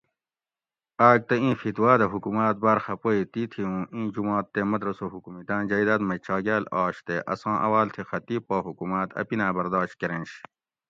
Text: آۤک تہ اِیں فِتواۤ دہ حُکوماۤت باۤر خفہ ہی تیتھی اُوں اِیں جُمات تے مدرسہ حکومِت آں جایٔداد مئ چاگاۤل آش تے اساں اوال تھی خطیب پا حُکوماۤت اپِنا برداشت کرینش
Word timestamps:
آۤک 1.07 1.21
تہ 1.27 1.35
اِیں 1.41 1.55
فِتواۤ 1.61 1.97
دہ 1.99 2.07
حُکوماۤت 2.13 2.55
باۤر 2.63 2.77
خفہ 2.85 3.09
ہی 3.15 3.23
تیتھی 3.33 3.61
اُوں 3.67 3.81
اِیں 3.93 4.07
جُمات 4.13 4.45
تے 4.53 4.61
مدرسہ 4.71 5.05
حکومِت 5.13 5.47
آں 5.55 5.63
جایٔداد 5.69 6.01
مئ 6.07 6.19
چاگاۤل 6.25 6.63
آش 6.83 6.95
تے 7.07 7.15
اساں 7.33 7.55
اوال 7.65 7.87
تھی 7.93 8.01
خطیب 8.09 8.41
پا 8.47 8.57
حُکوماۤت 8.67 9.09
اپِنا 9.21 9.47
برداشت 9.57 9.95
کرینش 10.01 10.31